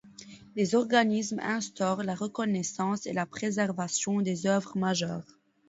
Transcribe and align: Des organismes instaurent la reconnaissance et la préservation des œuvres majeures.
Des 0.55 0.73
organismes 0.73 1.37
instaurent 1.43 2.01
la 2.01 2.15
reconnaissance 2.15 3.05
et 3.05 3.13
la 3.13 3.27
préservation 3.27 4.21
des 4.21 4.47
œuvres 4.47 4.75
majeures. 4.75 5.37